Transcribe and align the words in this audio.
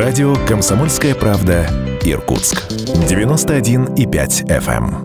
Радио 0.00 0.34
«Комсомольская 0.46 1.14
правда» 1.14 1.66
Иркутск. 2.04 2.62
91,5 2.70 4.46
FM. 4.48 5.04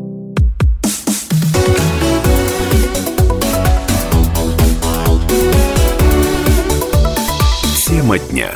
Тема 7.85 8.19
дня. 8.19 8.53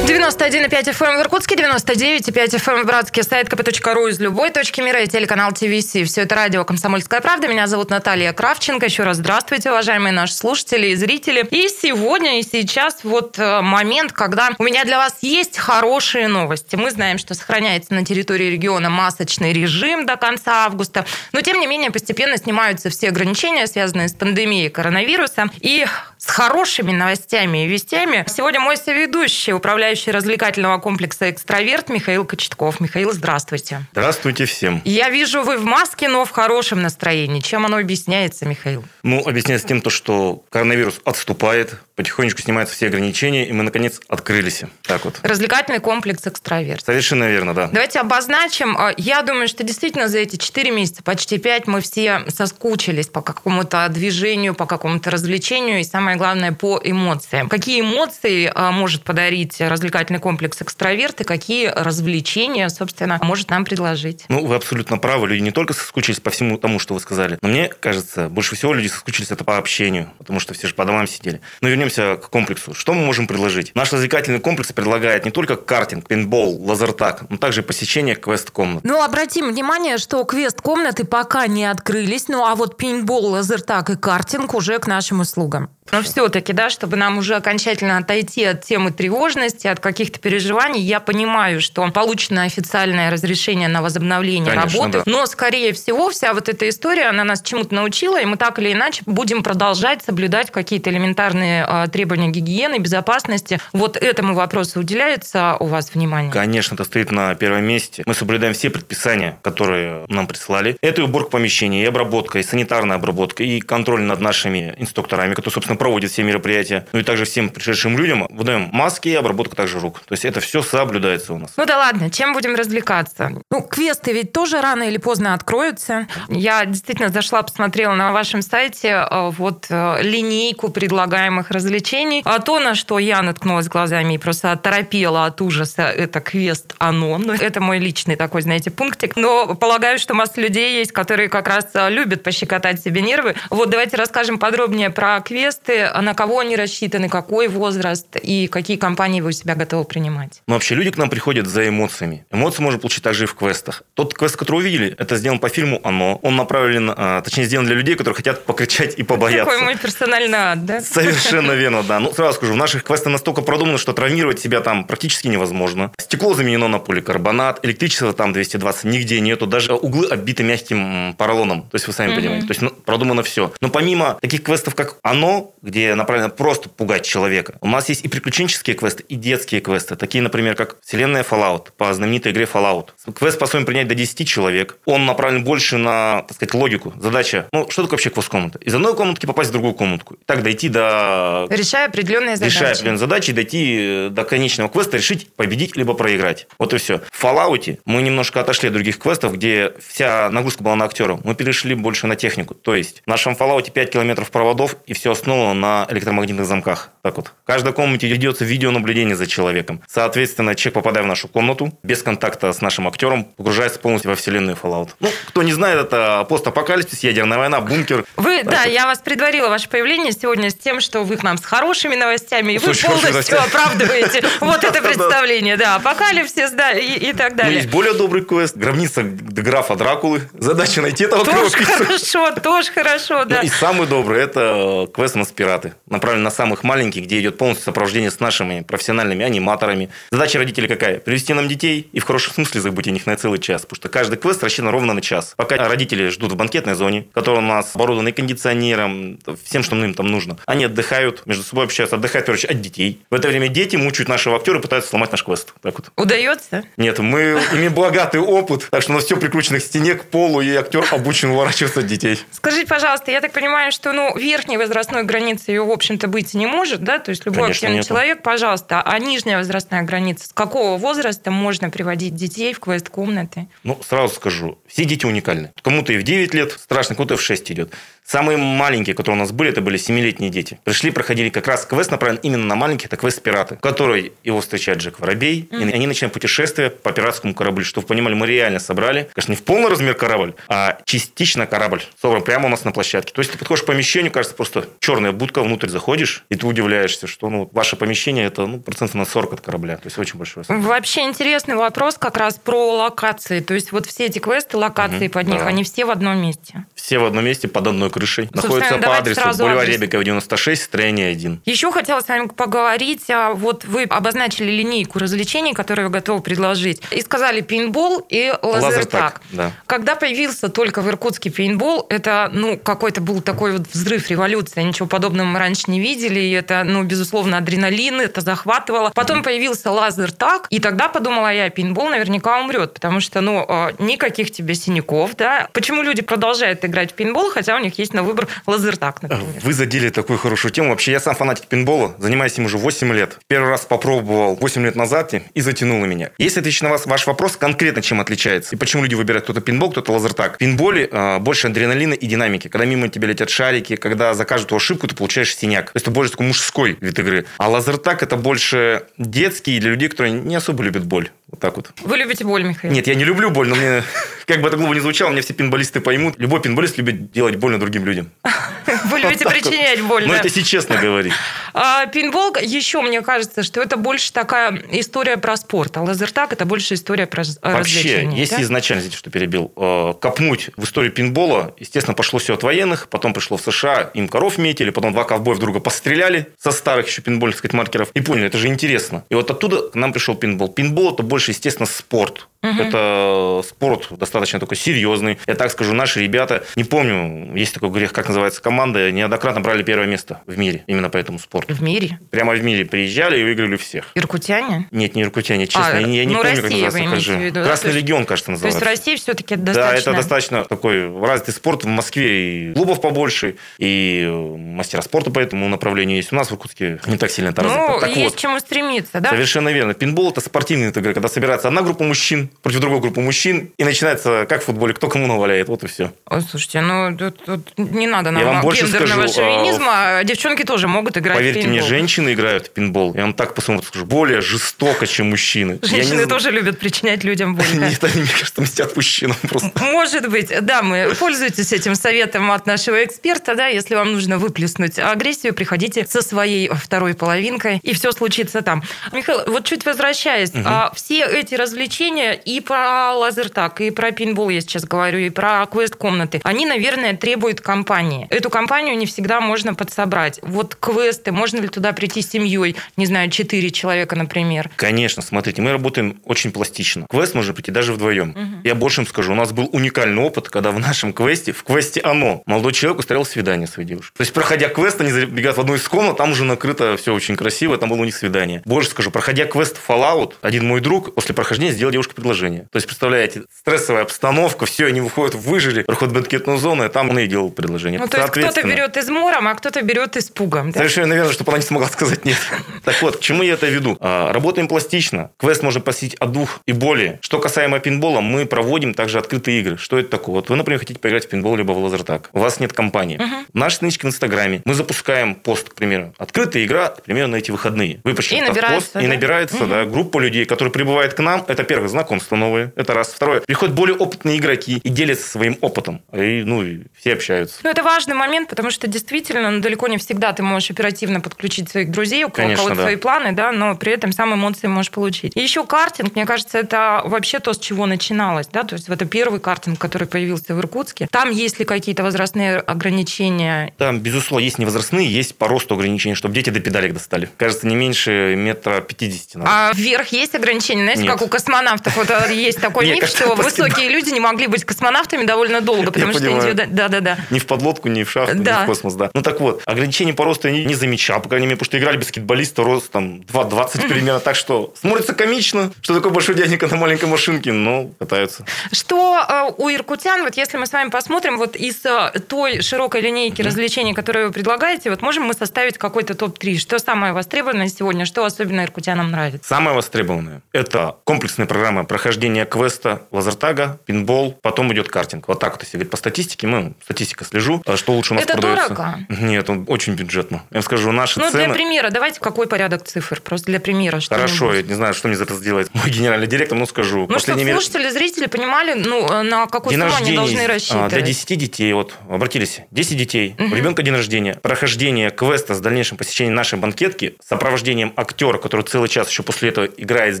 91,5 0.46 0.92
FM 0.92 1.16
в 1.16 1.20
Иркутске, 1.22 1.56
99,5 1.56 2.30
FM 2.30 2.82
в 2.84 2.86
Братске, 2.86 3.24
сайт 3.24 3.48
kp.ru 3.48 4.08
из 4.08 4.20
любой 4.20 4.50
точки 4.50 4.80
мира 4.80 5.02
и 5.02 5.08
телеканал 5.08 5.50
ТВС. 5.50 6.08
Все 6.08 6.20
это 6.20 6.36
радио 6.36 6.64
«Комсомольская 6.64 7.20
правда». 7.20 7.48
Меня 7.48 7.66
зовут 7.66 7.90
Наталья 7.90 8.32
Кравченко. 8.32 8.86
Еще 8.86 9.02
раз 9.02 9.16
здравствуйте, 9.16 9.72
уважаемые 9.72 10.12
наши 10.12 10.34
слушатели 10.34 10.86
и 10.86 10.94
зрители. 10.94 11.44
И 11.50 11.66
сегодня, 11.68 12.38
и 12.38 12.44
сейчас 12.44 13.02
вот 13.02 13.40
э, 13.40 13.60
момент, 13.60 14.12
когда 14.12 14.50
у 14.56 14.62
меня 14.62 14.84
для 14.84 14.98
вас 14.98 15.16
есть 15.20 15.58
хорошие 15.58 16.28
новости. 16.28 16.76
Мы 16.76 16.92
знаем, 16.92 17.18
что 17.18 17.34
сохраняется 17.34 17.92
на 17.92 18.04
территории 18.04 18.46
региона 18.46 18.88
масочный 18.88 19.52
режим 19.52 20.06
до 20.06 20.16
конца 20.16 20.66
августа. 20.66 21.06
Но, 21.32 21.40
тем 21.40 21.58
не 21.58 21.66
менее, 21.66 21.90
постепенно 21.90 22.36
снимаются 22.36 22.88
все 22.88 23.08
ограничения, 23.08 23.66
связанные 23.66 24.08
с 24.08 24.12
пандемией 24.12 24.70
коронавируса. 24.70 25.46
И 25.60 25.86
с 26.18 26.30
хорошими 26.30 26.92
новостями 26.92 27.64
и 27.64 27.68
вестями 27.68 28.24
сегодня 28.28 28.60
мой 28.60 28.76
соведущий, 28.76 29.52
управляющий 29.52 30.10
развлекательного 30.36 30.78
комплекса 30.78 31.30
«Экстраверт» 31.30 31.88
Михаил 31.88 32.26
Кочетков. 32.26 32.78
Михаил, 32.80 33.12
здравствуйте. 33.12 33.86
Здравствуйте 33.92 34.44
всем. 34.44 34.82
Я 34.84 35.08
вижу, 35.08 35.42
вы 35.42 35.56
в 35.56 35.64
маске, 35.64 36.08
но 36.08 36.26
в 36.26 36.30
хорошем 36.30 36.82
настроении. 36.82 37.40
Чем 37.40 37.64
оно 37.64 37.78
объясняется, 37.78 38.44
Михаил? 38.44 38.84
Ну, 39.02 39.26
объясняется 39.26 39.66
тем, 39.66 39.80
то, 39.80 39.88
что 39.88 40.44
коронавирус 40.50 41.00
отступает, 41.04 41.76
потихонечку 41.96 42.42
снимаются 42.42 42.74
все 42.74 42.86
ограничения, 42.86 43.48
и 43.48 43.52
мы, 43.52 43.64
наконец, 43.64 44.00
открылись. 44.06 44.62
Так 44.82 45.04
вот. 45.04 45.18
Развлекательный 45.22 45.80
комплекс 45.80 46.26
«Экстраверт». 46.26 46.84
Совершенно 46.84 47.24
верно, 47.24 47.54
да. 47.54 47.68
Давайте 47.72 47.98
обозначим. 47.98 48.76
А, 48.78 48.92
я 48.96 49.22
думаю, 49.22 49.48
что 49.48 49.64
действительно 49.64 50.06
за 50.06 50.18
эти 50.18 50.36
4 50.36 50.70
месяца, 50.70 51.02
почти 51.02 51.38
5, 51.38 51.66
мы 51.66 51.80
все 51.80 52.24
соскучились 52.28 53.08
по 53.08 53.22
какому-то 53.22 53.88
движению, 53.88 54.54
по 54.54 54.66
какому-то 54.66 55.10
развлечению, 55.10 55.80
и 55.80 55.84
самое 55.84 56.16
главное, 56.16 56.52
по 56.52 56.80
эмоциям. 56.84 57.48
Какие 57.48 57.80
эмоции 57.80 58.52
а, 58.54 58.70
может 58.72 59.02
подарить 59.02 59.60
развлекательный 59.60 60.20
комплекс 60.20 60.60
«Экстраверт», 60.60 61.22
и 61.22 61.24
какие 61.24 61.68
развлечения, 61.68 62.68
собственно, 62.68 63.18
может 63.22 63.50
нам 63.50 63.64
предложить? 63.64 64.26
Ну, 64.28 64.44
вы 64.44 64.54
абсолютно 64.54 64.98
правы. 64.98 65.28
Люди 65.28 65.40
не 65.40 65.50
только 65.50 65.72
соскучились 65.72 66.20
по 66.20 66.30
всему 66.30 66.58
тому, 66.58 66.78
что 66.78 66.92
вы 66.92 67.00
сказали, 67.00 67.38
но 67.40 67.48
мне 67.48 67.68
кажется, 67.68 68.28
больше 68.28 68.54
всего 68.54 68.74
люди 68.74 68.88
соскучились 68.88 69.30
это 69.30 69.44
по 69.44 69.56
общению, 69.56 70.12
потому 70.18 70.40
что 70.40 70.52
все 70.52 70.68
же 70.68 70.74
по 70.74 70.84
домам 70.84 71.06
сидели. 71.06 71.40
Но 71.62 71.68
вернемся 71.68 71.85
вернемся 71.86 72.16
к 72.16 72.30
комплексу. 72.30 72.74
Что 72.74 72.92
мы 72.92 73.04
можем 73.04 73.26
предложить? 73.26 73.74
Наш 73.74 73.92
развлекательный 73.92 74.40
комплекс 74.40 74.72
предлагает 74.72 75.24
не 75.24 75.30
только 75.30 75.56
картинг, 75.56 76.06
пейнтбол, 76.06 76.62
лазертаг, 76.64 77.24
но 77.28 77.36
также 77.36 77.62
посещение 77.62 78.14
квест-комнат. 78.14 78.84
Ну, 78.84 79.02
обратим 79.02 79.48
внимание, 79.48 79.98
что 79.98 80.24
квест-комнаты 80.24 81.04
пока 81.04 81.46
не 81.46 81.64
открылись, 81.64 82.28
ну 82.28 82.44
а 82.44 82.54
вот 82.54 82.76
пейнтбол, 82.76 83.26
лазертаг 83.26 83.90
и 83.90 83.96
картинг 83.96 84.54
уже 84.54 84.78
к 84.78 84.86
нашим 84.86 85.20
услугам. 85.20 85.70
Но 85.92 86.02
все-таки, 86.02 86.52
да, 86.52 86.70
чтобы 86.70 86.96
нам 86.96 87.18
уже 87.18 87.34
окончательно 87.34 87.98
отойти 87.98 88.44
от 88.44 88.64
темы 88.64 88.90
тревожности, 88.90 89.66
от 89.66 89.80
каких-то 89.80 90.18
переживаний, 90.18 90.80
я 90.80 91.00
понимаю, 91.00 91.60
что 91.60 91.86
получено 91.90 92.44
официальное 92.44 93.10
разрешение 93.10 93.68
на 93.68 93.82
возобновление 93.82 94.52
Конечно, 94.52 94.78
работы, 94.78 94.98
да. 94.98 95.02
но, 95.06 95.26
скорее 95.26 95.72
всего, 95.72 96.10
вся 96.10 96.34
вот 96.34 96.48
эта 96.48 96.68
история, 96.68 97.06
она 97.06 97.24
нас 97.24 97.42
чему-то 97.42 97.74
научила, 97.74 98.20
и 98.20 98.24
мы 98.24 98.36
так 98.36 98.58
или 98.58 98.72
иначе 98.72 99.02
будем 99.06 99.42
продолжать 99.42 100.02
соблюдать 100.02 100.50
какие-то 100.50 100.90
элементарные 100.90 101.64
а, 101.66 101.86
требования 101.88 102.28
гигиены, 102.28 102.78
безопасности. 102.78 103.60
Вот 103.72 103.96
этому 103.96 104.34
вопросу 104.34 104.80
уделяется 104.80 105.56
у 105.60 105.66
вас 105.66 105.94
внимание? 105.94 106.32
Конечно, 106.32 106.74
это 106.74 106.84
стоит 106.84 107.10
на 107.12 107.34
первом 107.34 107.64
месте. 107.64 108.02
Мы 108.06 108.14
соблюдаем 108.14 108.54
все 108.54 108.70
предписания, 108.70 109.38
которые 109.42 110.04
нам 110.08 110.26
прислали. 110.26 110.76
Это 110.80 111.02
и 111.02 111.04
уборка 111.04 111.30
помещений, 111.30 111.82
и 111.82 111.86
обработка, 111.86 112.38
и 112.38 112.42
санитарная 112.42 112.96
обработка, 112.96 113.42
и 113.42 113.60
контроль 113.60 114.02
над 114.02 114.20
нашими 114.20 114.74
инструкторами, 114.78 115.34
которые, 115.34 115.52
собственно, 115.52 115.75
проводит 115.76 116.10
все 116.10 116.22
мероприятия. 116.22 116.86
Ну 116.92 117.00
и 117.00 117.02
также 117.02 117.24
всем 117.24 117.48
пришедшим 117.48 117.98
людям 117.98 118.26
выдаем 118.30 118.68
маски 118.72 119.08
и 119.08 119.14
обработка 119.14 119.56
также 119.56 119.80
рук. 119.80 120.00
То 120.00 120.12
есть 120.12 120.24
это 120.24 120.40
все 120.40 120.62
соблюдается 120.62 121.32
у 121.32 121.38
нас. 121.38 121.52
Ну 121.56 121.66
да 121.66 121.78
ладно, 121.78 122.10
чем 122.10 122.32
будем 122.32 122.54
развлекаться? 122.54 123.32
Ну, 123.50 123.62
квесты 123.62 124.12
ведь 124.12 124.32
тоже 124.32 124.60
рано 124.60 124.84
или 124.84 124.98
поздно 124.98 125.34
откроются. 125.34 126.06
Я 126.28 126.64
действительно 126.64 127.08
зашла, 127.08 127.42
посмотрела 127.42 127.94
на 127.94 128.12
вашем 128.12 128.42
сайте 128.42 128.88
э, 128.88 129.30
вот 129.30 129.66
э, 129.68 130.02
линейку 130.02 130.68
предлагаемых 130.70 131.50
развлечений. 131.50 132.22
А 132.24 132.38
то, 132.38 132.58
на 132.60 132.74
что 132.74 132.98
я 132.98 133.22
наткнулась 133.22 133.68
глазами 133.68 134.14
и 134.14 134.18
просто 134.18 134.52
оторопела 134.52 135.26
от 135.26 135.40
ужаса, 135.40 135.82
это 135.82 136.20
квест 136.20 136.74
«Оно». 136.78 137.18
Ну, 137.18 137.32
это 137.32 137.60
мой 137.60 137.78
личный 137.78 138.16
такой, 138.16 138.42
знаете, 138.42 138.70
пунктик. 138.70 139.16
Но 139.16 139.54
полагаю, 139.54 139.98
что 139.98 140.14
масса 140.14 140.40
людей 140.40 140.78
есть, 140.78 140.92
которые 140.92 141.28
как 141.28 141.48
раз 141.48 141.66
э, 141.74 141.90
любят 141.90 142.22
пощекотать 142.22 142.80
себе 142.82 143.02
нервы. 143.02 143.34
Вот 143.50 143.70
давайте 143.70 143.96
расскажем 143.96 144.38
подробнее 144.38 144.90
про 144.90 145.20
квест 145.20 145.65
квесты, 145.66 145.90
а 145.92 146.02
на 146.02 146.14
кого 146.14 146.40
они 146.40 146.56
рассчитаны, 146.56 147.08
какой 147.08 147.48
возраст 147.48 148.16
и 148.22 148.48
какие 148.48 148.76
компании 148.76 149.20
вы 149.20 149.28
у 149.28 149.32
себя 149.32 149.54
готовы 149.54 149.84
принимать? 149.84 150.42
Ну, 150.46 150.54
вообще, 150.54 150.74
люди 150.74 150.90
к 150.90 150.96
нам 150.96 151.10
приходят 151.10 151.46
за 151.46 151.68
эмоциями. 151.68 152.24
Эмоции 152.30 152.62
можно 152.62 152.78
получить 152.78 153.02
также 153.02 153.24
и 153.24 153.26
в 153.26 153.34
квестах. 153.34 153.82
Тот 153.94 154.14
квест, 154.14 154.36
который 154.36 154.56
увидели, 154.56 154.94
это 154.98 155.16
сделан 155.16 155.38
по 155.38 155.48
фильму 155.48 155.80
«Оно». 155.84 156.18
Он 156.22 156.36
направлен, 156.36 156.92
а, 156.96 157.20
точнее, 157.22 157.44
сделан 157.44 157.66
для 157.66 157.74
людей, 157.74 157.94
которые 157.94 158.16
хотят 158.16 158.44
покричать 158.44 158.94
и 158.98 159.02
побояться. 159.02 159.50
Такой 159.50 159.64
мой 159.64 159.76
персональный 159.76 160.38
ад, 160.38 160.64
да? 160.64 160.80
Совершенно 160.80 161.52
верно, 161.62 161.82
да. 161.82 162.00
Ну, 162.00 162.12
сразу 162.12 162.36
скажу, 162.36 162.52
в 162.52 162.56
наших 162.56 162.84
квестах 162.84 163.12
настолько 163.12 163.42
продумано, 163.42 163.78
что 163.78 163.92
травмировать 163.92 164.40
себя 164.40 164.60
там 164.60 164.84
практически 164.84 165.28
невозможно. 165.28 165.92
Стекло 165.98 166.34
заменено 166.34 166.68
на 166.68 166.78
поликарбонат, 166.78 167.64
электричество 167.64 168.12
там 168.12 168.32
220 168.32 168.84
нигде 168.84 169.20
нету, 169.20 169.46
даже 169.46 169.74
углы 169.74 170.06
оббиты 170.06 170.42
мягким 170.42 171.14
поролоном. 171.14 171.62
То 171.62 171.74
есть 171.74 171.86
вы 171.86 171.92
сами 171.92 172.12
mm-hmm. 172.12 172.16
понимаете. 172.16 172.46
То 172.46 172.50
есть 172.50 172.62
ну, 172.62 172.70
продумано 172.70 173.22
все. 173.22 173.52
Но 173.60 173.68
помимо 173.68 174.18
таких 174.20 174.42
квестов, 174.42 174.74
как 174.74 174.96
«Оно», 175.02 175.54
где 175.66 175.94
направлено 175.94 176.30
просто 176.30 176.68
пугать 176.68 177.04
человека. 177.04 177.54
У 177.60 177.66
нас 177.66 177.88
есть 177.88 178.04
и 178.04 178.08
приключенческие 178.08 178.76
квесты, 178.76 179.04
и 179.08 179.16
детские 179.16 179.60
квесты, 179.60 179.96
такие, 179.96 180.22
например, 180.22 180.54
как 180.54 180.76
вселенная 180.82 181.24
Fallout, 181.24 181.72
по 181.76 181.92
знаменитой 181.92 182.32
игре 182.32 182.48
Fallout. 182.50 182.90
Квест 183.14 183.36
способен 183.36 183.66
принять 183.66 183.88
до 183.88 183.94
10 183.94 184.26
человек. 184.26 184.78
Он 184.84 185.04
направлен 185.06 185.42
больше 185.44 185.76
на, 185.76 186.22
так 186.22 186.36
сказать, 186.36 186.54
логику. 186.54 186.94
Задача, 187.00 187.48
ну, 187.52 187.68
что 187.68 187.82
такое 187.82 187.96
вообще 187.96 188.10
квест-комната? 188.10 188.58
Из 188.58 188.74
одной 188.74 188.94
комнатки 188.94 189.26
попасть 189.26 189.50
в 189.50 189.52
другую 189.52 189.74
комнатку. 189.74 190.16
Так 190.24 190.44
дойти 190.44 190.68
до... 190.68 191.46
Решая 191.50 191.88
определенные 191.88 192.36
задачи. 192.36 192.54
Решая 192.54 192.72
определенные 192.72 192.98
задачи, 192.98 193.32
дойти 193.32 194.08
до 194.10 194.24
конечного 194.24 194.70
квеста, 194.70 194.96
решить 194.98 195.34
победить 195.34 195.76
либо 195.76 195.94
проиграть. 195.94 196.46
Вот 196.58 196.74
и 196.74 196.78
все. 196.78 197.00
В 197.10 197.24
Fallout 197.24 197.80
мы 197.84 198.02
немножко 198.02 198.40
отошли 198.40 198.68
от 198.68 198.74
других 198.74 198.98
квестов, 198.98 199.34
где 199.34 199.72
вся 199.88 200.30
нагрузка 200.30 200.62
была 200.62 200.76
на 200.76 200.84
актера. 200.84 201.18
Мы 201.24 201.34
перешли 201.34 201.74
больше 201.74 202.06
на 202.06 202.14
технику. 202.14 202.54
То 202.54 202.76
есть 202.76 203.02
в 203.04 203.08
нашем 203.08 203.32
Fallout 203.32 203.70
5 203.70 203.90
километров 203.90 204.30
проводов, 204.30 204.76
и 204.86 204.92
все 204.92 205.10
основано 205.10 205.55
на 205.60 205.86
электромагнитных 205.90 206.46
замках. 206.46 206.90
Так 207.02 207.16
вот. 207.16 207.28
В 207.28 207.46
каждой 207.46 207.72
комнате 207.72 208.08
ведется 208.08 208.44
видеонаблюдение 208.44 209.16
за 209.16 209.26
человеком. 209.26 209.80
Соответственно, 209.86 210.54
человек, 210.54 210.74
попадая 210.74 211.04
в 211.04 211.06
нашу 211.06 211.28
комнату, 211.28 211.72
без 211.82 212.02
контакта 212.02 212.52
с 212.52 212.60
нашим 212.60 212.88
актером, 212.88 213.24
погружается 213.24 213.78
полностью 213.78 214.10
во 214.10 214.16
вселенную 214.16 214.56
Fallout. 214.60 214.90
Ну, 215.00 215.08
кто 215.28 215.42
не 215.42 215.52
знает, 215.52 215.78
это 215.78 216.26
постапокалипсис, 216.28 217.00
ядерная 217.00 217.38
война, 217.38 217.60
бункер. 217.60 218.04
Вы, 218.16 218.38
так 218.38 218.52
да, 218.52 218.62
я 218.64 218.86
вас 218.86 218.98
предварила 218.98 219.48
ваше 219.48 219.68
появление 219.68 220.12
сегодня 220.12 220.50
с 220.50 220.54
тем, 220.54 220.80
что 220.80 221.04
вы 221.04 221.16
к 221.16 221.22
нам 221.22 221.38
с 221.38 221.44
хорошими 221.44 221.94
новостями, 221.94 222.54
и 222.54 222.58
вы 222.58 222.72
полностью 222.74 223.40
оправдываете 223.40 224.24
вот 224.40 224.64
это 224.64 224.82
представление. 224.82 225.56
Да, 225.56 225.76
апокалипсис, 225.76 226.50
да, 226.52 226.72
и 226.72 227.12
так 227.12 227.32
ну, 227.32 227.36
далее. 227.36 227.56
есть 227.56 227.70
более 227.70 227.94
добрый 227.94 228.24
квест, 228.24 228.56
гробница 228.56 229.02
графа 229.04 229.76
Дракулы. 229.76 230.22
Задача 230.32 230.82
найти 230.82 231.04
этого 231.04 231.24
Тоже 231.24 231.50
хорошо, 231.64 232.30
тоже 232.42 232.72
хорошо, 232.72 233.24
да. 233.24 233.40
И 233.40 233.48
самый 233.48 233.86
добрый– 233.86 234.22
это 234.24 234.88
квест 234.92 235.14
«Маспираты» 235.46 235.74
направлен 235.86 236.22
на 236.24 236.30
самых 236.30 236.64
маленьких, 236.64 237.04
где 237.04 237.20
идет 237.20 237.38
полностью 237.38 237.64
сопровождение 237.66 238.10
с 238.10 238.18
нашими 238.18 238.62
профессиональными 238.62 239.24
аниматорами. 239.24 239.90
Задача 240.10 240.38
родителей 240.38 240.66
какая? 240.66 240.98
Привести 240.98 241.34
нам 241.34 241.46
детей 241.46 241.88
и 241.92 242.00
в 242.00 242.04
хорошем 242.04 242.34
смысле 242.34 242.60
забыть 242.60 242.88
о 242.88 242.90
них 242.90 243.06
на 243.06 243.16
целый 243.16 243.38
час, 243.38 243.62
потому 243.62 243.76
что 243.76 243.88
каждый 243.88 244.18
квест 244.18 244.42
рассчитан 244.42 244.68
ровно 244.68 244.92
на 244.92 245.00
час. 245.00 245.34
Пока 245.36 245.56
родители 245.68 246.08
ждут 246.08 246.32
в 246.32 246.36
банкетной 246.36 246.74
зоне, 246.74 247.06
которая 247.12 247.42
у 247.42 247.46
нас 247.46 247.74
оборудована 247.74 248.08
и 248.08 248.12
кондиционером, 248.12 249.20
всем, 249.44 249.62
что 249.62 249.76
им 249.76 249.94
там 249.94 250.08
нужно. 250.08 250.36
Они 250.46 250.64
отдыхают, 250.64 251.24
между 251.26 251.44
собой 251.44 251.66
общаются, 251.66 251.96
отдыхают, 251.96 252.26
короче, 252.26 252.48
от 252.48 252.60
детей. 252.60 253.00
В 253.10 253.14
это 253.14 253.28
время 253.28 253.46
дети 253.48 253.76
мучают 253.76 254.08
нашего 254.08 254.36
актера 254.36 254.58
и 254.58 254.62
пытаются 254.62 254.90
сломать 254.90 255.12
наш 255.12 255.22
квест. 255.22 255.54
Так 255.62 255.78
вот. 255.78 255.92
Удается? 255.96 256.64
Нет, 256.76 256.98
мы 256.98 257.40
имеем 257.52 257.72
богатый 257.72 258.20
опыт, 258.20 258.66
так 258.70 258.82
что 258.82 258.92
у 258.92 258.94
нас 258.96 259.04
все 259.04 259.16
прикручено 259.16 259.60
к 259.60 259.62
стене, 259.62 259.94
к 259.94 260.04
полу, 260.04 260.40
и 260.40 260.52
актер 260.56 260.84
обучен 260.90 261.30
уворачиваться 261.30 261.80
от 261.80 261.86
детей. 261.86 262.18
Скажите, 262.32 262.66
пожалуйста, 262.66 263.12
я 263.12 263.20
так 263.20 263.32
понимаю, 263.32 263.70
что 263.70 263.92
ну, 263.92 264.16
верхней 264.16 264.56
возрастной 264.56 265.04
границы 265.04 265.25
границы 265.26 265.50
ее, 265.50 265.64
в 265.64 265.70
общем-то, 265.70 266.06
быть 266.06 266.34
не 266.34 266.46
может, 266.46 266.82
да, 266.82 266.98
то 266.98 267.10
есть 267.10 267.26
любой 267.26 267.42
Конечно, 267.42 267.66
активный 267.66 267.76
нету. 267.78 267.88
человек, 267.88 268.22
пожалуйста, 268.22 268.80
а 268.82 268.98
нижняя 268.98 269.38
возрастная 269.38 269.82
граница, 269.82 270.28
с 270.28 270.32
какого 270.32 270.78
возраста 270.78 271.30
можно 271.30 271.68
приводить 271.68 272.14
детей 272.14 272.54
в 272.54 272.60
квест-комнаты? 272.60 273.48
Ну, 273.64 273.80
сразу 273.86 274.14
скажу, 274.14 274.58
все 274.68 274.84
дети 274.84 275.04
уникальны. 275.04 275.52
Кому-то 275.62 275.92
и 275.92 275.98
в 275.98 276.04
9 276.04 276.34
лет 276.34 276.52
страшно, 276.52 276.94
кому-то 276.94 277.16
в 277.16 277.22
6 277.22 277.50
идет. 277.50 277.74
Самые 278.04 278.38
маленькие, 278.38 278.94
которые 278.94 279.18
у 279.18 279.20
нас 279.20 279.32
были, 279.32 279.50
это 279.50 279.60
были 279.60 279.80
7-летние 279.80 280.30
дети. 280.30 280.60
Пришли, 280.62 280.92
проходили 280.92 281.28
как 281.28 281.48
раз 281.48 281.66
квест 281.66 281.90
направлен 281.90 282.20
именно 282.22 282.44
на 282.44 282.54
маленьких, 282.54 282.86
это 282.86 282.96
квест 282.96 283.20
«Пираты», 283.20 283.56
в 283.56 283.58
который 283.58 284.12
его 284.22 284.40
встречает 284.40 284.78
Джек 284.78 285.00
Воробей, 285.00 285.48
и 285.50 285.56
они 285.56 285.88
начинают 285.88 286.12
путешествие 286.12 286.70
по 286.70 286.92
пиратскому 286.92 287.34
кораблю. 287.34 287.64
Чтобы 287.64 287.84
вы 287.84 287.88
понимали, 287.88 288.14
мы 288.14 288.28
реально 288.28 288.60
собрали, 288.60 289.10
конечно, 289.12 289.32
не 289.32 289.36
в 289.36 289.42
полный 289.42 289.68
размер 289.68 289.94
корабль, 289.94 290.34
а 290.46 290.78
частично 290.84 291.46
корабль 291.46 291.82
собран 292.00 292.22
прямо 292.22 292.46
у 292.46 292.48
нас 292.48 292.64
на 292.64 292.70
площадке. 292.70 293.12
То 293.12 293.20
есть 293.20 293.32
ты 293.32 293.38
подходишь 293.38 293.64
к 293.64 293.66
помещению, 293.66 294.12
кажется, 294.12 294.36
просто 294.36 294.68
черная 294.78 295.10
будка, 295.16 295.42
внутрь 295.42 295.68
заходишь, 295.68 296.24
и 296.28 296.34
ты 296.36 296.46
удивляешься, 296.46 297.06
что 297.06 297.28
ну, 297.28 297.48
ваше 297.52 297.76
помещение 297.76 298.26
это 298.26 298.46
ну, 298.46 298.60
процентов 298.60 298.94
на 298.96 299.04
40 299.04 299.32
от 299.34 299.40
корабля. 299.40 299.76
То 299.76 299.86
есть 299.86 299.98
очень 299.98 300.18
большое. 300.18 300.44
Вообще 300.48 301.02
интересный 301.02 301.54
вопрос 301.56 301.96
как 301.98 302.16
раз 302.16 302.34
про 302.42 302.76
локации. 302.76 303.40
То 303.40 303.54
есть 303.54 303.72
вот 303.72 303.86
все 303.86 304.06
эти 304.06 304.18
квесты, 304.18 304.56
локации 304.56 305.06
Мгм, 305.06 305.10
под 305.10 305.28
них, 305.28 305.40
да. 305.40 305.46
они 305.46 305.64
все 305.64 305.84
в 305.84 305.90
одном 305.90 306.18
месте. 306.18 306.66
Все 306.74 306.98
в 306.98 307.04
одном 307.04 307.24
месте 307.24 307.48
под 307.48 307.66
одной 307.66 307.90
крышей. 307.90 308.24
Собственно, 308.32 308.58
Находятся 308.58 308.88
по 308.88 308.96
адресу 308.96 309.20
Бульвар 309.38 309.58
адрес. 309.58 309.74
Ребекова, 309.76 310.04
96, 310.04 310.62
строение 310.62 311.10
1. 311.10 311.42
Еще 311.44 311.72
хотела 311.72 312.00
с 312.00 312.08
вами 312.08 312.26
поговорить. 312.28 313.08
а, 313.10 313.32
Вот 313.32 313.64
вы 313.64 313.84
обозначили 313.84 314.50
линейку 314.50 314.98
развлечений, 314.98 315.52
которые 315.54 315.86
вы 315.86 315.92
готовы 315.92 316.20
предложить. 316.22 316.82
И 316.90 317.00
сказали 317.00 317.40
пейнтбол 317.40 318.04
и 318.08 318.32
лазертаг. 318.42 319.20
да. 319.32 319.52
Когда 319.66 319.94
появился 319.94 320.48
только 320.48 320.80
в 320.82 320.88
Иркутске 320.88 321.30
пейнтбол, 321.30 321.86
это, 321.88 322.30
ну, 322.32 322.56
какой-то 322.58 323.00
был 323.00 323.20
такой 323.20 323.52
вот 323.52 323.66
взрыв, 323.72 324.08
революция. 324.10 324.64
Ничего 324.64 324.86
подобного 324.86 325.05
мы 325.14 325.38
раньше 325.38 325.64
не 325.68 325.80
видели. 325.80 326.20
И 326.20 326.30
это, 326.32 326.62
ну, 326.64 326.82
безусловно, 326.82 327.38
адреналин, 327.38 328.00
это 328.00 328.20
захватывало. 328.20 328.90
Потом 328.94 329.22
появился 329.22 329.70
лазертаг, 329.70 330.46
и 330.50 330.58
тогда 330.60 330.88
подумала 330.88 331.32
я, 331.32 331.50
пейнтбол 331.50 331.88
наверняка 331.88 332.40
умрет, 332.40 332.74
потому 332.74 333.00
что, 333.00 333.20
ну, 333.20 333.44
э, 333.48 333.72
никаких 333.78 334.30
тебе 334.30 334.54
синяков, 334.54 335.16
да. 335.16 335.48
Почему 335.52 335.82
люди 335.82 336.02
продолжают 336.02 336.64
играть 336.64 336.92
в 336.92 336.94
пейнтбол, 336.94 337.30
хотя 337.30 337.56
у 337.56 337.58
них 337.60 337.78
есть 337.78 337.94
на 337.94 338.02
выбор 338.02 338.26
лазертаг, 338.46 339.02
например? 339.02 339.26
Вы 339.42 339.52
задели 339.52 339.90
такую 339.90 340.18
хорошую 340.18 340.52
тему. 340.52 340.70
Вообще, 340.70 340.92
я 340.92 341.00
сам 341.00 341.14
фанатик 341.14 341.46
пинбола, 341.46 341.94
занимаюсь 341.98 342.36
им 342.38 342.46
уже 342.46 342.58
8 342.58 342.92
лет. 342.92 343.18
Первый 343.28 343.50
раз 343.50 343.64
попробовал 343.64 344.34
8 344.36 344.64
лет 344.64 344.76
назад 344.76 345.14
и- 345.14 345.40
затянуло 345.40 345.84
меня. 345.84 346.10
Если 346.18 346.40
отвечать 346.40 346.62
на 346.62 346.70
вас, 346.70 346.86
ваш 346.86 347.06
вопрос, 347.06 347.36
конкретно 347.36 347.82
чем 347.82 348.00
отличается, 348.00 348.56
и 348.56 348.58
почему 348.58 348.82
люди 348.82 348.96
выбирают 348.96 349.24
кто-то 349.24 349.40
пинбол, 349.40 349.70
кто-то 349.70 349.92
лазертаг. 349.92 350.34
В 350.34 350.38
пинболе 350.38 350.88
э, 350.90 351.18
больше 351.20 351.46
адреналина 351.46 351.94
и 351.94 352.06
динамики. 352.06 352.48
Когда 352.48 352.64
мимо 352.64 352.88
тебя 352.88 353.06
летят 353.06 353.30
шарики, 353.30 353.76
когда 353.76 354.12
за 354.14 354.24
каждую 354.24 354.56
ошибку 354.56 354.88
ты 354.88 354.95
получаешь 354.96 355.36
синяк. 355.36 355.66
То 355.66 355.76
есть 355.76 355.84
это 355.84 355.90
больше 355.92 356.12
такой 356.12 356.26
мужской 356.26 356.76
вид 356.80 356.98
игры. 356.98 357.26
А 357.38 357.48
лазертаг 357.48 358.02
это 358.02 358.16
больше 358.16 358.84
детский 358.98 359.58
для 359.60 359.70
людей, 359.70 359.88
которые 359.88 360.12
не 360.12 360.34
особо 360.34 360.62
любят 360.62 360.84
боль. 360.84 361.10
Вот 361.30 361.40
так 361.40 361.56
вот. 361.56 361.72
Вы 361.82 361.96
любите 361.96 362.24
боль, 362.24 362.44
Михаил? 362.44 362.72
Нет, 362.72 362.86
я 362.86 362.94
не 362.94 363.04
люблю 363.04 363.30
боль, 363.30 363.48
но 363.48 363.54
мне, 363.54 363.82
как 364.26 364.40
бы 364.42 364.48
это 364.48 364.56
глупо 364.56 364.74
не 364.74 364.80
звучало, 364.80 365.10
мне 365.10 365.22
все 365.22 365.34
пинболисты 365.34 365.80
поймут. 365.80 366.14
Любой 366.18 366.40
пинболист 366.40 366.76
любит 366.78 367.12
делать 367.12 367.36
больно 367.36 367.60
другим 367.60 367.84
людям. 367.84 368.10
Вы 368.86 368.98
любите 368.98 369.24
причинять 369.24 369.80
боль, 369.82 370.04
Ну, 370.06 370.12
это 370.12 370.26
если 370.26 370.42
честно 370.42 370.76
говорить. 370.76 371.12
А, 371.54 371.86
пейнтбол, 371.86 372.34
еще 372.42 372.82
мне 372.82 373.00
кажется, 373.02 373.44
что 373.44 373.62
это 373.62 373.76
больше 373.76 374.12
такая 374.12 374.62
история 374.72 375.16
про 375.16 375.36
спорт, 375.36 375.76
а 375.76 375.82
лазертаг 375.82 376.32
это 376.32 376.44
больше 376.44 376.74
история 376.74 377.06
про 377.06 377.22
Вообще, 377.40 378.08
если 378.12 378.42
изначально, 378.42 378.80
извините, 378.80 378.98
что 378.98 379.10
перебил, 379.10 379.52
э, 379.56 379.94
копнуть 380.00 380.50
в 380.56 380.64
историю 380.64 380.92
пинбола, 380.92 381.54
естественно, 381.58 381.94
пошло 381.94 382.18
все 382.18 382.34
от 382.34 382.42
военных, 382.42 382.88
потом 382.88 383.14
пришло 383.14 383.36
в 383.36 383.42
США, 383.42 383.90
им 383.94 384.08
коров 384.08 384.38
метили, 384.38 384.70
потом 384.70 384.92
два 384.92 385.04
ковбоя 385.04 385.36
в 385.36 385.38
друга 385.38 385.60
постреляли 385.60 386.26
со 386.38 386.50
старых 386.50 386.88
еще 386.88 387.00
пинбольных 387.00 387.38
сказать, 387.38 387.54
маркеров, 387.54 387.90
и 387.94 388.00
поняли, 388.00 388.26
это 388.26 388.38
же 388.38 388.48
интересно. 388.48 389.04
И 389.08 389.14
вот 389.14 389.30
оттуда 389.30 389.70
к 389.70 389.74
нам 389.76 389.92
пришел 389.92 390.16
пинбол. 390.16 390.48
Пинбол– 390.48 390.92
это 390.94 391.02
больше, 391.02 391.30
естественно, 391.30 391.66
спорт. 391.66 392.28
Это 392.42 393.42
спорт 393.48 393.88
достаточно 393.90 394.15
такой 394.24 394.56
серьезный. 394.56 395.18
Я 395.26 395.34
так 395.34 395.50
скажу, 395.50 395.72
наши 395.74 396.02
ребята, 396.02 396.44
не 396.56 396.64
помню, 396.64 397.34
есть 397.36 397.54
такой 397.54 397.70
грех, 397.70 397.92
как 397.92 398.08
называется 398.08 398.40
команда, 398.42 398.90
неоднократно 398.90 399.40
брали 399.40 399.62
первое 399.62 399.86
место 399.86 400.22
в 400.26 400.38
мире 400.38 400.64
именно 400.66 400.88
по 400.90 400.96
этому 400.96 401.18
спорту. 401.18 401.54
В 401.54 401.62
мире? 401.62 401.98
Прямо 402.10 402.34
в 402.34 402.42
мире 402.42 402.64
приезжали 402.64 403.20
и 403.20 403.24
выиграли 403.24 403.56
всех. 403.56 403.86
Иркутяне? 403.94 404.68
Нет, 404.70 404.94
не 404.94 405.02
иркутяне, 405.02 405.46
честно, 405.46 405.68
А, 405.68 405.80
я 405.80 405.86
не, 405.86 405.98
я 405.98 406.04
не 406.04 406.14
ну, 406.14 406.22
помню, 406.22 406.36
как 406.36 406.44
Россия, 406.44 406.64
называется. 406.64 407.10
как 407.10 407.18
в 407.18 407.22
виду, 407.22 407.34
да? 407.40 407.44
Красный 407.46 407.68
есть- 407.72 407.82
легион, 407.82 408.04
кажется, 408.06 408.26
То 408.26 408.32
есть 408.32 408.44
называется. 408.44 408.70
Россия 408.70 408.96
все-таки 408.96 409.36
Да, 409.36 409.52
достаточно... 409.52 409.90
это 409.90 409.96
достаточно 409.98 410.44
такой 410.44 411.00
развитый 411.06 411.34
спорт 411.34 411.64
в 411.64 411.66
Москве, 411.68 412.50
и 412.50 412.54
клубов 412.54 412.80
побольше, 412.80 413.36
и 413.58 414.04
э, 414.06 414.10
мастера 414.36 414.82
спорта 414.82 415.10
по 415.10 415.18
этому 415.18 415.48
направлению 415.48 415.96
есть. 415.96 416.12
У 416.12 416.16
нас 416.16 416.28
в 416.28 416.32
Иркутске 416.32 416.80
не 416.86 416.96
так 416.98 417.10
сильно 417.10 417.30
это 417.30 417.42
Ну, 417.42 417.48
развито. 417.48 417.80
Так 417.80 417.88
есть 417.90 418.00
вот, 418.04 418.14
к 418.14 418.18
чему 418.18 418.38
стремиться, 418.40 419.00
да? 419.00 419.10
Совершенно 419.10 419.48
верно. 419.50 419.74
Пинбол– 419.74 420.10
это 420.12 420.20
спортивная 420.20 420.70
игра, 420.70 420.92
когда 420.92 421.08
собирается 421.08 421.48
одна 421.48 421.62
группа 421.62 421.84
мужчин 421.84 422.30
против 422.42 422.60
другой 422.60 422.80
группы 422.80 423.00
мужчин, 423.00 423.50
и 423.56 423.64
начинается, 423.64 424.05
как 424.28 424.42
в 424.42 424.46
футболе, 424.46 424.74
кто 424.74 424.88
кому 424.88 425.06
наваляет, 425.06 425.48
вот 425.48 425.64
и 425.64 425.66
все. 425.66 425.92
Ой, 426.08 426.20
Слушайте, 426.22 426.60
ну 426.60 426.96
тут, 426.96 427.24
тут 427.24 427.58
не 427.58 427.86
надо 427.86 428.10
нам 428.10 428.22
Я 428.22 428.28
вам 428.28 428.42
больше 428.42 428.64
гендерного 428.66 429.06
скажу, 429.06 429.28
а, 429.28 429.32
шовинизма. 429.32 429.98
а 429.98 430.04
Девчонки 430.04 430.42
тоже 430.44 430.68
могут 430.68 430.96
играть 430.96 431.16
в 431.16 431.18
Поверьте 431.18 431.48
мне, 431.48 431.62
женщины 431.62 432.12
играют 432.12 432.46
в 432.46 432.50
пинбол, 432.50 432.94
я 432.94 433.02
вам 433.02 433.14
так 433.14 433.34
по-своему 433.34 433.62
скажу, 433.62 433.84
более 433.84 434.20
жестоко, 434.20 434.86
чем 434.86 435.10
мужчины. 435.10 435.58
Не 435.62 435.68
Женщины 435.68 435.94
знаю- 435.94 436.08
тоже 436.08 436.30
любят 436.30 436.58
причинять 436.58 437.04
людям 437.04 437.34
боль. 437.36 437.46
Нет, 437.54 437.82
они, 437.84 438.02
мне 438.02 438.10
кажется, 438.10 438.40
мстят 438.42 438.76
мужчинам 438.76 439.16
просто. 439.28 439.50
Может 439.60 440.08
быть, 440.08 440.32
да, 440.42 440.62
мы 440.62 440.94
пользуйтесь 440.98 441.52
этим 441.52 441.74
советом 441.74 442.30
от 442.30 442.46
нашего 442.46 442.82
эксперта, 442.84 443.34
да, 443.34 443.46
если 443.48 443.74
вам 443.74 443.92
нужно 443.92 444.18
выплеснуть 444.18 444.78
агрессию, 444.78 445.34
приходите 445.34 445.86
со 445.86 446.02
своей 446.02 446.48
второй 446.48 446.94
половинкой, 446.94 447.60
и 447.62 447.74
все 447.74 447.92
случится 447.92 448.42
там. 448.42 448.62
Михаил, 448.92 449.20
вот 449.26 449.44
чуть 449.44 449.64
возвращаясь, 449.64 450.30
а, 450.44 450.72
все 450.74 451.04
эти 451.04 451.34
развлечения 451.34 452.12
и 452.12 452.40
про 452.40 452.92
лазертаг, 452.94 453.60
и 453.60 453.70
про 453.70 453.92
пинбол 453.96 454.28
я 454.28 454.40
сейчас 454.40 454.64
говорю, 454.64 454.98
и 454.98 455.10
про 455.10 455.44
квест-комнаты, 455.46 456.20
они, 456.22 456.46
наверное, 456.46 456.96
требуют 456.96 457.40
компании. 457.40 458.06
Эту 458.10 458.30
компанию 458.30 458.76
не 458.76 458.86
всегда 458.86 459.20
можно 459.20 459.54
подсобрать. 459.54 460.20
Вот 460.22 460.54
квесты, 460.54 461.10
можно 461.10 461.40
ли 461.40 461.48
туда 461.48 461.72
прийти 461.72 462.02
с 462.02 462.10
семьей, 462.10 462.54
не 462.76 462.86
знаю, 462.86 463.10
четыре 463.10 463.50
человека, 463.50 463.96
например? 463.96 464.50
Конечно, 464.56 465.02
смотрите, 465.02 465.42
мы 465.42 465.50
работаем 465.50 466.00
очень 466.04 466.30
пластично. 466.30 466.86
Квест 466.88 467.14
можно 467.14 467.34
прийти 467.34 467.50
даже 467.50 467.72
вдвоем. 467.72 468.40
Я 468.44 468.54
больше 468.54 468.82
им 468.82 468.86
скажу, 468.86 469.12
у 469.12 469.16
нас 469.16 469.32
был 469.32 469.48
уникальный 469.52 470.02
опыт, 470.02 470.28
когда 470.28 470.50
в 470.50 470.58
нашем 470.58 470.92
квесте, 470.92 471.32
в 471.32 471.42
квесте 471.42 471.80
«Оно», 471.80 472.22
молодой 472.26 472.52
человек 472.52 472.80
устроил 472.80 473.04
свидание 473.04 473.46
своей 473.46 473.68
девушке. 473.68 473.92
То 473.96 474.02
есть, 474.02 474.12
проходя 474.12 474.48
квест, 474.48 474.80
они 474.80 474.90
забегают 474.90 475.36
в 475.36 475.40
одну 475.40 475.54
из 475.54 475.66
комнат, 475.66 475.96
там 475.96 476.12
уже 476.12 476.24
накрыто 476.24 476.76
все 476.76 476.94
очень 476.94 477.16
красиво, 477.16 477.56
там 477.56 477.70
было 477.70 477.78
у 477.78 477.84
них 477.84 477.96
свидание. 477.96 478.42
Больше 478.44 478.70
скажу, 478.70 478.90
проходя 478.90 479.24
квест 479.24 479.56
Fallout, 479.66 480.14
один 480.20 480.46
мой 480.46 480.60
друг 480.60 480.94
после 480.94 481.14
прохождения 481.14 481.52
сделал 481.52 481.72
девушке 481.72 481.94
предложение. 481.94 482.42
То 482.52 482.56
есть, 482.56 482.66
представляете, 482.66 483.22
стрессовая 483.34 483.85
обстановка, 483.86 484.46
все, 484.46 484.66
они 484.66 484.80
выходят, 484.80 485.14
выжили, 485.14 485.62
проходят 485.62 485.94
банкетную 485.94 486.38
зону, 486.38 486.64
и 486.64 486.68
там 486.68 486.90
он 486.90 486.98
ей 486.98 487.08
делал 487.08 487.30
предложение. 487.30 487.80
Ну, 487.80 487.88
то 487.88 487.98
есть 487.98 488.10
кто-то 488.10 488.42
берет 488.42 488.76
измором, 488.76 489.28
а 489.28 489.34
кто-то 489.34 489.62
берет 489.62 489.96
испугом. 489.96 490.50
да? 490.50 490.58
Совершенно 490.58 490.92
верно, 490.94 491.12
чтобы 491.12 491.32
она 491.32 491.38
не 491.38 491.44
смогла 491.44 491.68
сказать 491.68 492.04
нет. 492.04 492.18
Так 492.64 492.82
вот, 492.82 492.96
к 492.96 493.00
чему 493.00 493.22
я 493.22 493.34
это 493.34 493.46
веду? 493.46 493.76
А, 493.80 494.12
Работаем 494.12 494.48
пластично. 494.48 495.10
Квест 495.18 495.42
можно 495.42 495.60
посетить 495.60 495.94
от 495.96 496.10
двух 496.12 496.40
и 496.46 496.52
более. 496.52 496.98
Что 497.00 497.20
касаемо 497.20 497.60
пинбола, 497.60 498.00
мы 498.00 498.26
проводим 498.26 498.74
также 498.74 498.98
открытые 498.98 499.40
игры. 499.40 499.56
Что 499.56 499.78
это 499.78 499.88
такое? 499.88 500.16
Вот 500.16 500.30
вы, 500.30 500.36
например, 500.36 500.58
хотите 500.58 500.80
поиграть 500.80 501.04
в 501.04 501.08
пинбол 501.08 501.36
либо 501.36 501.52
в 501.52 501.58
лазертаг. 501.58 502.10
У 502.12 502.18
вас 502.18 502.40
нет 502.40 502.52
компании. 502.52 503.00
В 503.32 503.36
нашей 503.36 503.56
страничке 503.56 503.86
в 503.86 503.90
Инстаграме 503.90 504.42
мы 504.44 504.54
запускаем 504.54 505.14
пост, 505.14 505.50
к 505.50 505.54
примеру. 505.54 505.94
Открытая 505.98 506.44
игра, 506.44 506.68
к 506.68 506.82
примеру, 506.82 507.08
на 507.08 507.16
эти 507.16 507.30
выходные. 507.30 507.80
Выпущен 507.84 508.16
И 508.16 508.20
набирается, 508.20 508.72
пост, 508.72 508.76
и 508.76 508.86
да? 508.86 508.94
набирается 508.94 509.46
да, 509.46 509.64
группа 509.64 509.98
людей, 510.00 510.24
которые 510.24 510.52
прибывают 510.52 510.94
к 510.94 511.00
нам. 511.00 511.24
Это 511.28 511.44
первое, 511.44 511.68
знакомство 511.68 512.16
новые. 512.16 512.52
Это 512.56 512.74
раз. 512.74 512.92
Второе, 512.92 513.20
приходят 513.20 513.54
более 513.54 513.75
опытные 513.76 514.18
игроки 514.18 514.60
и 514.62 514.68
делятся 514.68 515.08
своим 515.08 515.38
опытом. 515.40 515.82
И, 515.92 516.22
ну, 516.24 516.42
и 516.42 516.60
все 516.78 516.94
общаются. 516.94 517.38
Ну, 517.42 517.50
это 517.50 517.62
важный 517.62 517.94
момент, 517.94 518.28
потому 518.28 518.50
что 518.50 518.66
действительно, 518.66 519.30
ну, 519.30 519.40
далеко 519.40 519.68
не 519.68 519.78
всегда 519.78 520.12
ты 520.12 520.22
можешь 520.22 520.50
оперативно 520.50 521.00
подключить 521.00 521.50
своих 521.50 521.70
друзей, 521.70 522.04
у 522.04 522.10
кого-то 522.10 522.54
да. 522.54 522.62
свои 522.62 522.76
планы, 522.76 523.12
да, 523.12 523.32
но 523.32 523.56
при 523.56 523.72
этом 523.72 523.92
сам 523.92 524.14
эмоции 524.14 524.46
можешь 524.46 524.70
получить. 524.70 525.16
И 525.16 525.20
еще 525.20 525.44
картинг, 525.44 525.94
мне 525.94 526.06
кажется, 526.06 526.38
это 526.38 526.82
вообще 526.84 527.18
то, 527.18 527.32
с 527.32 527.38
чего 527.38 527.66
начиналось, 527.66 528.26
да, 528.28 528.42
то 528.42 528.54
есть 528.54 528.68
это 528.68 528.84
первый 528.84 529.20
картинг, 529.20 529.58
который 529.58 529.86
появился 529.86 530.34
в 530.34 530.40
Иркутске. 530.40 530.88
Там 530.90 531.10
есть 531.10 531.38
ли 531.38 531.44
какие-то 531.44 531.82
возрастные 531.82 532.38
ограничения? 532.38 533.52
Там, 533.58 533.80
безусловно, 533.80 534.24
есть 534.24 534.38
невозрастные, 534.38 534.90
есть 534.90 535.16
по 535.16 535.28
росту 535.28 535.54
ограничения, 535.54 535.94
чтобы 535.94 536.14
дети 536.14 536.30
до 536.30 536.40
педалек 536.40 536.72
достали. 536.72 537.08
Кажется, 537.16 537.46
не 537.46 537.56
меньше 537.56 538.14
метра 538.16 538.60
пятидесяти. 538.60 539.18
А 539.22 539.52
вверх 539.54 539.88
есть 539.88 540.14
ограничения? 540.14 540.64
Знаете, 540.64 540.82
Нет. 540.82 540.92
как 540.92 541.02
у 541.02 541.08
космонавтов, 541.08 541.76
вот 541.76 541.90
а, 541.90 542.10
есть 542.10 542.40
такой 542.40 542.70
миф, 542.70 542.88
что 542.88 543.14
высокие 543.14 543.65
простые 543.66 543.70
люди 543.70 543.90
не 543.90 544.00
могли 544.00 544.26
быть 544.26 544.44
космонавтами 544.44 545.04
довольно 545.04 545.40
долго, 545.40 545.70
потому 545.70 545.92
Я 545.92 545.98
что 545.98 546.08
индивиду- 546.10 546.44
Да-да-да. 546.48 546.98
Ни 547.10 547.18
в 547.18 547.26
подлодку, 547.26 547.68
ни 547.68 547.82
в 547.84 547.90
шахту, 547.90 548.16
ни 548.16 548.22
Да. 548.22 548.42
в 548.44 548.46
космос, 548.46 548.74
да. 548.74 548.90
Ну 548.94 549.02
так 549.02 549.20
вот, 549.20 549.42
ограничений 549.46 549.92
по 549.92 550.04
росту 550.04 550.28
я 550.28 550.34
не, 550.34 550.44
не 550.44 550.54
замечал, 550.54 551.00
по 551.00 551.08
крайней 551.08 551.26
мере, 551.26 551.36
потому 551.36 551.46
что 551.46 551.58
играли 551.58 551.76
баскетболисты, 551.78 552.42
рост 552.42 552.70
там 552.70 553.00
2,20 553.02 553.68
примерно, 553.68 554.00
так 554.00 554.16
что 554.16 554.52
смотрится 554.60 554.94
комично, 554.94 555.52
что 555.60 555.74
такой 555.74 555.90
большой 555.90 556.14
дяденька 556.14 556.46
на 556.48 556.56
маленькой 556.56 556.86
машинке, 556.88 557.32
но 557.32 557.70
катаются. 557.78 558.24
Что 558.52 559.04
э, 559.08 559.32
у 559.36 559.50
иркутян, 559.50 560.02
вот 560.02 560.16
если 560.16 560.36
мы 560.38 560.46
с 560.46 560.52
вами 560.52 560.70
посмотрим, 560.70 561.18
вот 561.18 561.36
из 561.36 561.64
э, 561.64 561.92
той 562.08 562.42
широкой 562.42 562.80
линейки 562.80 563.22
развлечений, 563.22 563.74
которые 563.74 564.06
вы 564.06 564.12
предлагаете, 564.12 564.70
вот 564.70 564.82
можем 564.82 565.04
мы 565.04 565.14
составить 565.14 565.58
какой-то 565.58 565.94
топ-3? 565.94 566.38
Что 566.38 566.58
самое 566.58 566.92
востребованное 566.92 567.48
сегодня, 567.48 567.84
что 567.86 568.04
особенно 568.04 568.42
иркутянам 568.44 568.90
нравится? 568.90 569.26
Самое 569.28 569.56
востребованное– 569.56 570.22
это 570.32 570.76
комплексная 570.84 571.26
программа 571.26 571.64
прохождения 571.64 572.24
квеста, 572.24 572.82
лазертага, 572.90 573.45
пинбол, 573.66 574.18
потом 574.22 574.52
идет 574.52 574.68
картинг. 574.68 575.08
Вот 575.08 575.20
так 575.20 575.32
вот, 575.34 575.42
если 575.42 575.56
говорить 575.56 575.70
по 575.70 575.76
статистике, 575.76 576.26
мы, 576.26 576.54
статистика 576.64 577.04
слежу, 577.04 577.42
а 577.46 577.56
что 577.56 577.72
лучше 577.72 577.92
у 577.92 577.96
нас 577.96 578.04
Это 578.04 578.14
продается. 578.14 578.48
дорого? 578.54 578.78
Нет, 578.88 579.28
он 579.30 579.44
очень 579.48 579.74
бюджетно. 579.74 580.22
Я 580.30 580.36
вам 580.36 580.42
скажу, 580.42 580.72
наши 580.72 581.00
Ну, 581.00 581.10
цены... 581.10 581.24
для 581.26 581.34
примера, 581.34 581.70
давайте 581.70 582.00
какой 582.00 582.26
порядок 582.26 582.64
цифр, 582.64 583.00
просто 583.00 583.26
для 583.26 583.40
примера. 583.40 583.80
Хорошо, 583.88 584.34
я 584.34 584.42
не 584.42 584.54
знаю, 584.54 584.74
что 584.74 584.88
мне 584.88 584.96
за 584.96 585.04
это 585.04 585.14
сделает 585.14 585.54
мой 585.54 585.70
генеральный 585.70 586.06
директор, 586.06 586.36
но 586.38 586.46
скажу. 586.46 586.78
Ну, 586.80 586.84
чтобы 586.84 586.94
Последний 586.94 587.24
мере- 587.24 587.40
слушатели, 587.40 587.70
зрители 587.70 588.06
понимали, 588.06 588.54
ну, 588.54 588.86
э, 588.88 589.02
на 589.02 589.26
какую 589.26 589.50
День 589.56 589.60
сумму 589.68 589.74
они 589.76 589.92
должны 589.96 590.20
а, 590.20 590.28
рассчитывать. 590.28 590.70
для 590.72 590.80
10 590.82 591.16
детей, 591.16 591.52
вот, 591.52 591.74
обратились, 591.88 592.40
10 592.50 592.76
детей, 592.76 593.14
Мгм. 593.18 593.32
у 593.32 593.36
ребенка 593.36 593.62
день 593.62 593.74
рождения, 593.74 594.14
прохождение 594.22 594.90
квеста 594.90 595.34
с 595.34 595.40
дальнейшим 595.40 595.76
посещением 595.76 596.14
нашей 596.14 596.38
банкетки, 596.38 596.96
с 597.02 597.08
сопровождением 597.08 597.72
актера, 597.76 598.18
который 598.18 598.42
целый 598.42 598.68
час 598.68 598.88
еще 598.90 599.02
после 599.02 599.28
этого 599.30 599.44
играет 599.46 599.96
с 599.96 600.00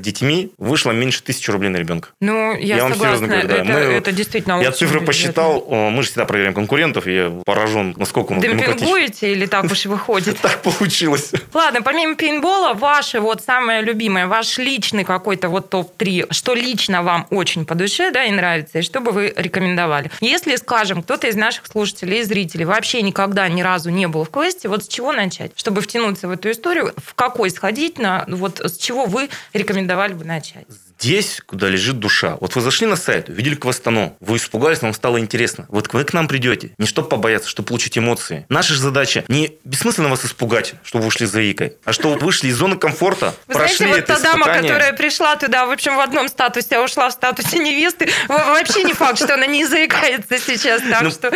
детьми, 0.00 0.52
вышло 0.58 0.92
меньше 0.92 1.22
тысячи 1.22 1.50
рублей 1.50 1.68
на 1.70 1.76
ребенка. 1.76 2.08
Ну, 2.20 2.56
я, 2.56 2.76
Я 2.76 2.82
вам 2.84 2.94
серьезно 2.94 3.26
говорю, 3.42 3.64
да. 3.64 3.72
это, 3.72 3.72
Мы- 3.72 3.94
это 3.94 4.12
действительно 4.12 4.60
Я 4.62 4.70
цифры 4.72 5.00
бюджетно. 5.00 5.06
посчитал, 5.06 5.66
мы 5.68 6.02
же 6.02 6.08
всегда 6.08 6.24
проверяем 6.24 6.54
конкурентов, 6.54 7.06
я 7.06 7.30
поражен, 7.44 7.94
насколько 7.96 8.34
демократично. 8.34 8.72
Демпингуете 8.74 9.32
или 9.32 9.46
так 9.46 9.64
уж 9.64 9.84
и 9.84 9.88
выходит? 9.88 10.38
Так 10.46 10.62
получилось. 10.62 11.32
Ладно, 11.52 11.82
помимо 11.82 12.14
пейнтбола, 12.14 12.74
ваше 12.74 13.20
вот 13.20 13.42
самое 13.42 13.82
любимое, 13.82 14.26
ваш 14.26 14.58
личный 14.58 15.04
какой-то 15.04 15.48
вот 15.48 15.70
топ-3, 15.70 16.32
что 16.32 16.54
лично 16.54 17.02
вам 17.02 17.26
очень 17.30 17.66
по 17.66 17.74
душе, 17.74 18.10
да, 18.10 18.24
и 18.24 18.30
нравится, 18.30 18.78
и 18.78 18.82
что 18.82 19.00
бы 19.00 19.10
вы 19.12 19.32
рекомендовали? 19.36 20.10
Если, 20.20 20.56
скажем, 20.56 21.02
кто-то 21.02 21.26
из 21.26 21.34
наших 21.36 21.66
слушателей 21.66 22.20
и 22.20 22.22
зрителей 22.22 22.64
вообще 22.64 23.02
никогда 23.02 23.48
ни 23.48 23.62
разу 23.62 23.90
не 23.90 24.06
был 24.08 24.24
в 24.24 24.30
квесте, 24.30 24.68
вот 24.68 24.84
с 24.84 24.88
чего 24.88 25.12
начать? 25.12 25.52
Чтобы 25.56 25.80
втянуться 25.80 26.28
в 26.28 26.30
эту 26.30 26.50
историю, 26.50 26.92
в 26.96 27.14
какой 27.14 27.50
сходить, 27.50 27.98
на, 27.98 28.24
вот 28.28 28.60
с 28.60 28.76
чего 28.76 29.04
вы 29.06 29.28
рекомендовали 29.52 30.12
бы 30.12 30.24
начать? 30.24 30.66
Здесь, 30.98 31.42
куда 31.46 31.68
лежит 31.68 31.98
душа. 31.98 32.36
Вот 32.40 32.54
вы 32.54 32.60
зашли 32.62 32.86
на 32.86 32.96
сайт, 32.96 33.28
увидели 33.28 33.54
квестано, 33.54 34.14
вы 34.20 34.38
испугались, 34.38 34.80
вам 34.82 34.94
стало 34.94 35.20
интересно. 35.20 35.66
Вот 35.68 35.92
вы 35.92 36.04
к 36.04 36.12
нам 36.14 36.26
придете, 36.26 36.70
не 36.78 36.86
чтобы 36.86 37.08
побояться, 37.08 37.48
чтобы 37.50 37.68
получить 37.68 37.98
эмоции. 37.98 38.46
Наша 38.48 38.72
же 38.74 38.80
задача 38.80 39.24
не 39.28 39.58
бессмысленно 39.64 40.08
вас 40.08 40.24
испугать, 40.24 40.74
чтобы 40.84 41.02
вы 41.02 41.08
ушли 41.08 41.26
за 41.26 41.40
Икой, 41.50 41.74
а 41.84 41.92
чтобы 41.92 42.14
вы 42.18 42.26
вышли 42.26 42.48
из 42.48 42.56
зоны 42.56 42.76
комфорта, 42.76 43.34
Вы 43.46 43.54
прошли 43.54 43.76
знаете, 43.88 43.94
вот 44.00 44.04
это 44.10 44.14
та 44.14 44.20
дама, 44.32 44.40
испытание. 44.46 44.72
которая 44.72 44.92
пришла 44.94 45.36
туда, 45.36 45.66
в 45.66 45.70
общем, 45.70 45.96
в 45.96 46.00
одном 46.00 46.28
статусе, 46.28 46.76
а 46.76 46.82
ушла 46.82 47.08
в 47.10 47.12
статусе 47.12 47.58
невесты, 47.58 48.08
во- 48.28 48.38
вообще 48.54 48.82
не 48.84 48.94
факт, 48.94 49.18
что 49.18 49.34
она 49.34 49.46
не 49.46 49.66
заикается 49.66 50.38
сейчас. 50.38 50.80
Так 50.82 51.02
Ну, 51.02 51.10
что... 51.10 51.30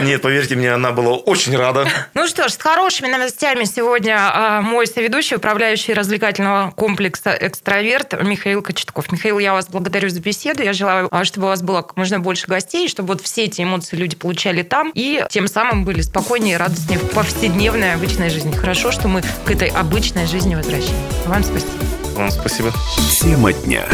Нет, 0.00 0.22
поверьте 0.22 0.56
мне, 0.56 0.72
она 0.72 0.90
была 0.92 1.12
очень 1.14 1.56
рада. 1.56 1.86
Ну 2.14 2.26
что 2.26 2.48
ж, 2.48 2.52
с 2.52 2.56
хорошими 2.58 3.06
новостями 3.08 3.64
сегодня 3.64 4.16
а, 4.18 4.60
мой 4.60 4.86
соведущий, 4.86 5.36
управляющий 5.36 5.94
развлекательного 5.94 6.72
комплекса 6.72 7.36
«Экстраверт» 7.40 8.20
Михаил 8.22 8.60
Кочетков. 8.62 9.03
Михаил, 9.12 9.38
я 9.38 9.52
вас 9.52 9.68
благодарю 9.68 10.08
за 10.08 10.20
беседу. 10.20 10.62
Я 10.62 10.72
желаю, 10.72 11.08
а, 11.10 11.24
чтобы 11.24 11.46
у 11.46 11.50
вас 11.50 11.62
было 11.62 11.82
как 11.82 11.96
можно 11.96 12.20
больше 12.20 12.46
гостей, 12.46 12.88
чтобы 12.88 13.08
вот 13.08 13.22
все 13.22 13.44
эти 13.44 13.62
эмоции 13.62 13.96
люди 13.96 14.16
получали 14.16 14.62
там, 14.62 14.90
и 14.94 15.24
тем 15.30 15.48
самым 15.48 15.84
были 15.84 16.00
спокойнее 16.00 16.54
и 16.54 16.56
радостнее 16.56 16.98
в 16.98 17.10
повседневной 17.10 17.94
обычной 17.94 18.30
жизни. 18.30 18.52
Хорошо, 18.52 18.92
что 18.92 19.08
мы 19.08 19.22
к 19.44 19.50
этой 19.50 19.68
обычной 19.68 20.26
жизни 20.26 20.54
возвращаемся. 20.54 20.94
Вам 21.26 21.44
спасибо. 21.44 21.72
Вам 22.16 22.30
спасибо. 22.30 22.72
Тема 23.20 23.52
дня. 23.52 23.84